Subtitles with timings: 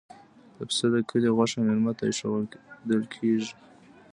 [0.57, 3.53] د پسه د کلي غوښه میلمه ته ایښودل کیږي.